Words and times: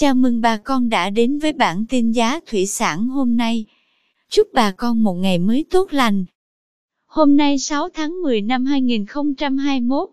Chào 0.00 0.14
mừng 0.14 0.40
bà 0.40 0.56
con 0.56 0.88
đã 0.88 1.10
đến 1.10 1.38
với 1.38 1.52
bản 1.52 1.84
tin 1.88 2.12
giá 2.12 2.40
thủy 2.46 2.66
sản 2.66 3.08
hôm 3.08 3.36
nay. 3.36 3.64
Chúc 4.30 4.48
bà 4.52 4.70
con 4.70 5.02
một 5.02 5.14
ngày 5.14 5.38
mới 5.38 5.64
tốt 5.70 5.92
lành. 5.92 6.24
Hôm 7.06 7.36
nay 7.36 7.58
6 7.58 7.88
tháng 7.88 8.22
10 8.22 8.40
năm 8.40 8.64
2021, 8.64 10.08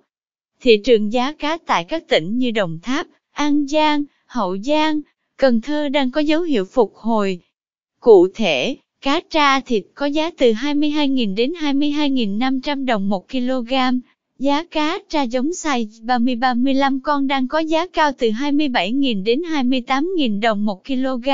thị 0.62 0.78
trường 0.84 1.14
giá 1.14 1.34
cá 1.34 1.58
tại 1.66 1.84
các 1.84 2.08
tỉnh 2.08 2.38
như 2.38 2.52
Đồng 2.52 2.80
Tháp, 2.82 3.08
An 3.32 3.68
Giang, 3.68 4.04
Hậu 4.26 4.58
Giang, 4.58 5.02
Cần 5.38 5.62
Thơ 5.62 5.90
đang 5.90 6.12
có 6.12 6.22
dấu 6.22 6.42
hiệu 6.42 6.66
phục 6.66 6.96
hồi. 6.96 7.40
Cụ 8.00 8.28
thể, 8.36 8.78
cá 9.02 9.22
tra 9.30 9.60
thịt 9.60 9.84
có 9.96 10.06
giá 10.06 10.32
từ 10.38 10.52
22.000 10.52 11.36
đến 11.36 11.54
22.500 11.62 12.86
đồng 12.86 13.10
một 13.10 13.30
kg, 13.30 13.74
Giá 14.40 14.64
cá 14.64 15.00
tra 15.10 15.24
giống 15.24 15.50
size 15.50 16.06
30-35 16.06 17.00
con 17.04 17.28
đang 17.28 17.48
có 17.48 17.60
giá 17.60 17.88
cao 17.88 18.12
từ 18.18 18.30
27.000 18.30 19.24
đến 19.24 19.42
28.000 19.42 20.42
đồng 20.42 20.66
một 20.66 20.86
kg. 20.86 21.30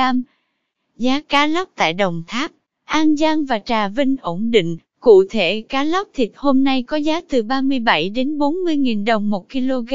Giá 0.98 1.22
cá 1.22 1.48
lóc 1.48 1.70
tại 1.76 1.94
Đồng 1.94 2.24
Tháp, 2.28 2.52
An 2.86 3.16
Giang 3.16 3.46
và 3.46 3.60
Trà 3.60 3.88
Vinh 3.88 4.16
ổn 4.22 4.52
định. 4.52 4.78
Cụ 5.00 5.24
thể 5.30 5.64
cá 5.70 5.84
lóc 5.84 6.08
thịt 6.14 6.32
hôm 6.36 6.64
nay 6.64 6.84
có 6.84 6.98
giá 6.98 7.22
từ 7.22 7.44
37 7.44 8.10
đến 8.10 8.38
40.000 8.38 9.06
đồng 9.06 9.30
một 9.30 9.50
kg. 9.50 9.94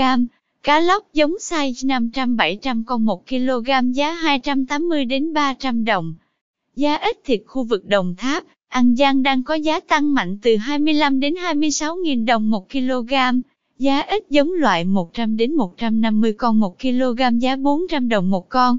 Cá 0.63 0.81
lóc 0.81 1.07
giống 1.13 1.37
size 1.41 2.11
500-700 2.11 2.83
con 2.87 3.05
1 3.05 3.29
kg 3.29 3.93
giá 3.93 4.13
280 4.13 5.05
đến 5.05 5.33
300 5.33 5.85
đồng. 5.85 6.15
Giá 6.77 6.97
ít 6.97 7.17
thịt 7.25 7.43
khu 7.47 7.65
vực 7.65 7.85
Đồng 7.85 8.15
Tháp, 8.19 8.45
An 8.69 8.97
Giang 8.97 9.23
đang 9.23 9.43
có 9.43 9.55
giá 9.55 9.81
tăng 9.81 10.15
mạnh 10.15 10.39
từ 10.43 10.57
25 10.57 11.21
đến 11.21 11.35
26.000 11.35 12.25
đồng 12.25 12.51
một 12.51 12.71
kg, 12.71 13.15
giá 13.79 14.01
ít 14.01 14.25
giống 14.31 14.53
loại 14.53 14.85
100 14.85 15.37
đến 15.37 15.55
150 15.55 16.33
con 16.33 16.61
một 16.61 16.79
kg 16.81 17.39
giá 17.39 17.57
400 17.57 18.09
đồng 18.09 18.31
một 18.31 18.49
con. 18.49 18.79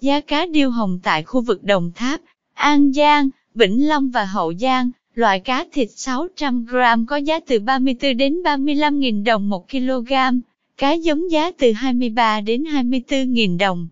Giá 0.00 0.20
cá 0.20 0.46
điêu 0.46 0.70
hồng 0.70 0.98
tại 1.02 1.22
khu 1.22 1.40
vực 1.40 1.64
Đồng 1.64 1.92
Tháp, 1.94 2.20
An 2.54 2.92
Giang, 2.92 3.28
Vĩnh 3.54 3.88
Long 3.88 4.10
và 4.10 4.24
Hậu 4.24 4.54
Giang, 4.54 4.90
loại 5.14 5.40
cá 5.40 5.64
thịt 5.72 5.88
600 5.90 6.64
g 6.64 6.76
có 7.08 7.16
giá 7.16 7.40
từ 7.40 7.60
34 7.60 8.16
đến 8.16 8.42
35.000 8.44 9.24
đồng 9.24 9.48
một 9.48 9.70
kg, 9.70 10.12
cá 10.76 10.92
giống 10.92 11.30
giá 11.30 11.50
từ 11.58 11.72
23 11.72 12.40
đến 12.40 12.62
24.000 12.62 13.58
đồng. 13.58 13.88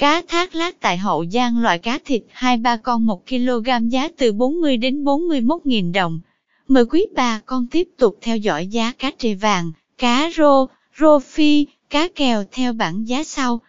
Cá 0.00 0.22
thác 0.28 0.54
lát 0.54 0.80
tại 0.80 0.98
Hậu 0.98 1.24
Giang 1.26 1.62
loại 1.62 1.78
cá 1.78 1.98
thịt 2.04 2.22
2-3 2.38 2.78
con 2.82 3.06
1 3.06 3.26
kg 3.28 3.88
giá 3.88 4.08
từ 4.16 4.32
40 4.32 4.76
đến 4.76 5.04
41.000 5.04 5.92
đồng. 5.92 6.20
Mời 6.68 6.84
quý 6.86 7.06
bà 7.14 7.40
con 7.46 7.66
tiếp 7.66 7.88
tục 7.98 8.18
theo 8.20 8.36
dõi 8.36 8.66
giá 8.66 8.92
cá 8.98 9.10
trề 9.18 9.34
vàng, 9.34 9.72
cá 9.98 10.30
rô, 10.36 10.66
rô 10.98 11.18
phi, 11.18 11.66
cá 11.90 12.08
kèo 12.08 12.44
theo 12.52 12.72
bảng 12.72 13.08
giá 13.08 13.24
sau. 13.24 13.60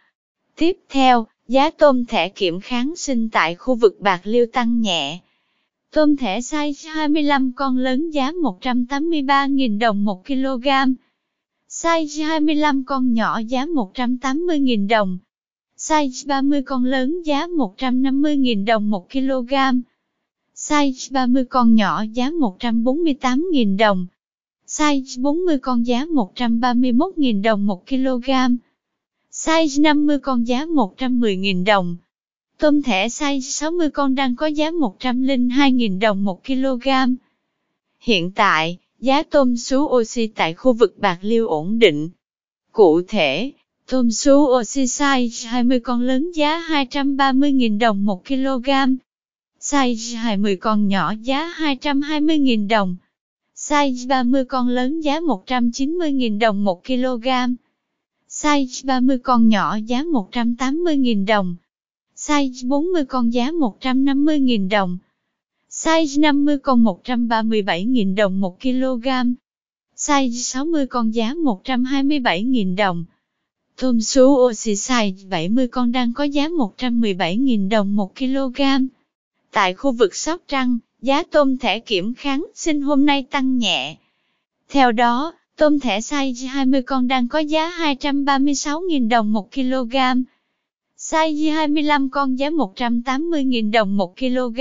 Tiếp 0.56 0.78
theo, 0.90 1.28
giá 1.48 1.70
tôm 1.70 2.06
thẻ 2.06 2.30
kiểm 2.30 2.60
kháng 2.60 2.96
sinh 2.96 3.30
tại 3.30 3.56
khu 3.56 3.76
vực 3.76 4.00
Bạc 4.00 4.22
Liêu 4.24 4.46
tăng 4.54 4.82
nhẹ. 4.82 5.20
Tôm 5.92 6.18
thẻ 6.18 6.40
size 6.40 6.94
25 6.94 7.52
con 7.56 7.78
lớn 7.78 8.10
giá 8.10 8.32
183.000 8.32 9.80
đồng 9.80 10.06
1 10.06 10.26
kg. 10.28 10.68
Size 11.70 12.28
25 12.28 12.84
con 12.84 13.14
nhỏ 13.14 13.40
giá 13.48 13.66
180.000 13.66 14.88
đồng 14.88 15.18
size 15.82 16.28
30 16.28 16.62
con 16.62 16.86
lớn 16.86 17.22
giá 17.26 17.48
150.000 17.48 18.66
đồng 18.66 18.90
1 18.90 19.10
kg. 19.12 19.54
Size 20.56 21.12
30 21.12 21.46
con 21.46 21.76
nhỏ 21.76 22.04
giá 22.14 22.30
148.000 22.30 23.78
đồng. 23.78 24.08
Size 24.68 25.22
40 25.22 25.58
con 25.60 25.86
giá 25.86 26.06
131.000 26.06 27.42
đồng 27.42 27.68
1 27.68 27.88
kg. 27.88 28.30
Size 29.32 29.82
50 29.82 30.20
con 30.20 30.48
giá 30.48 30.66
110.000 30.66 31.66
đồng. 31.66 31.98
Tôm 32.58 32.82
thẻ 32.82 33.08
size 33.08 33.40
60 33.40 33.90
con 33.90 34.16
đang 34.16 34.36
có 34.36 34.48
giá 34.48 34.72
102.000 34.72 36.00
đồng 36.00 36.24
1 36.24 36.46
kg. 36.46 36.88
Hiện 38.00 38.32
tại, 38.32 38.78
giá 39.00 39.24
tôm 39.24 39.58
sú 39.58 39.84
oxy 39.86 40.28
tại 40.28 40.54
khu 40.54 40.74
vực 40.74 40.96
Bạc 40.98 41.20
Liêu 41.22 41.48
ổn 41.48 41.80
định. 41.80 42.10
Cụ 42.72 43.02
thể, 43.08 43.52
Tôm 43.92 44.12
sú 44.12 44.48
oxy 44.60 44.88
size 44.88 45.48
20 45.50 45.80
con 45.80 46.02
lớn 46.02 46.32
giá 46.32 46.68
230.000 46.70 47.80
đồng 47.80 48.06
1 48.06 48.26
kg. 48.26 48.70
Size 49.60 50.18
20 50.18 50.56
con 50.56 50.88
nhỏ 50.88 51.14
giá 51.22 51.54
220.000 51.58 52.68
đồng. 52.68 52.96
Size 53.56 54.08
30 54.08 54.46
con 54.46 54.68
lớn 54.68 55.02
giá 55.02 55.20
190.000 55.20 56.40
đồng 56.40 56.64
1 56.64 56.84
kg. 56.84 57.28
Size 58.30 58.86
30 58.86 59.18
con 59.18 59.50
nhỏ 59.50 59.76
giá 59.76 60.04
180.000 60.04 61.26
đồng. 61.26 61.56
Size 62.16 62.68
40 62.68 63.06
con 63.06 63.34
giá 63.34 63.52
150.000 63.52 64.70
đồng. 64.70 64.98
Size 65.70 66.22
50 66.22 66.58
con 66.58 66.84
137.000 66.84 68.16
đồng 68.16 68.42
1 68.42 68.60
kg. 68.62 69.08
Size 69.96 70.30
60 70.30 70.88
con 70.88 71.14
giá 71.14 71.34
127.000 71.34 72.76
đồng. 72.76 73.06
Tôm 73.82 74.02
sú 74.02 74.36
oxy 74.48 74.76
size 74.76 75.30
70 75.30 75.68
con 75.68 75.92
đang 75.92 76.14
có 76.14 76.24
giá 76.24 76.48
117.000 76.48 77.70
đồng 77.70 77.96
1 77.96 78.16
kg. 78.16 78.62
Tại 79.52 79.74
khu 79.74 79.92
vực 79.92 80.16
Sóc 80.16 80.42
Trăng, 80.48 80.78
giá 81.02 81.24
tôm 81.24 81.58
thẻ 81.58 81.80
kiểm 81.80 82.14
kháng 82.14 82.46
sinh 82.56 82.82
hôm 82.82 83.06
nay 83.06 83.26
tăng 83.32 83.58
nhẹ. 83.58 83.96
Theo 84.70 84.92
đó, 84.92 85.34
tôm 85.58 85.80
thẻ 85.80 86.00
size 86.00 86.48
20 86.48 86.82
con 86.82 87.08
đang 87.08 87.28
có 87.28 87.40
giá 87.40 87.70
236.000 87.70 89.10
đồng 89.10 89.34
1 89.34 89.52
kg. 89.54 89.96
Size 90.98 91.54
25 91.54 92.10
con 92.10 92.40
giá 92.40 92.50
180.000 92.50 93.72
đồng 93.72 93.98
1 93.98 94.18
kg. 94.18 94.60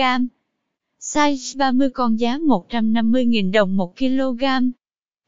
Size 1.01 1.59
30 1.59 1.91
con 1.91 2.21
giá 2.21 2.39
150.000 2.39 3.53
đồng 3.53 3.77
1 3.77 3.97
kg. 3.97 4.45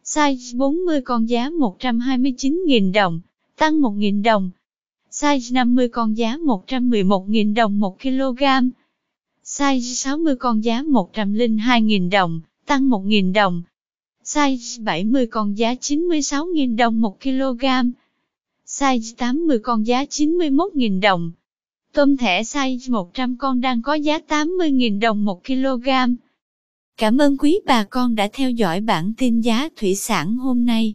Size 0.05 0.59
40 0.59 1.01
con 1.01 1.29
giá 1.29 1.49
129.000 1.49 2.93
đồng 2.93 3.21
tăng 3.63 3.81
1.000 3.81 4.23
đồng. 4.23 4.51
Size 5.11 5.53
50 5.53 5.89
con 5.89 6.17
giá 6.17 6.37
111.000 6.37 7.55
đồng 7.55 7.81
1 7.81 8.01
kg. 8.03 8.43
Size 9.45 9.95
60 9.95 10.37
con 10.37 10.65
giá 10.65 10.83
102.000 10.83 12.11
đồng, 12.11 12.41
tăng 12.67 12.89
1.000 12.89 13.33
đồng. 13.33 13.63
Size 14.25 14.85
70 14.85 15.27
con 15.27 15.59
giá 15.59 15.75
96.000 15.75 16.77
đồng 16.77 17.01
1 17.01 17.21
kg. 17.21 17.65
Size 18.67 19.15
80 19.17 19.59
con 19.59 19.87
giá 19.87 20.05
91.000 20.05 21.01
đồng. 21.01 21.31
Tôm 21.93 22.17
thẻ 22.17 22.43
size 22.43 22.93
100 22.93 23.37
con 23.37 23.61
đang 23.61 23.83
có 23.83 23.95
giá 23.95 24.19
80.000 24.29 25.01
đồng 25.01 25.25
1 25.25 25.45
kg. 25.47 25.89
Cảm 26.97 27.19
ơn 27.19 27.37
quý 27.37 27.61
bà 27.67 27.85
con 27.85 28.15
đã 28.15 28.29
theo 28.33 28.51
dõi 28.51 28.81
bản 28.81 29.13
tin 29.17 29.41
giá 29.41 29.69
thủy 29.77 29.95
sản 29.95 30.37
hôm 30.37 30.67
nay. 30.67 30.95